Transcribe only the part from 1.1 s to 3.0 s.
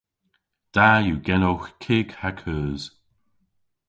genowgh kig ha keus.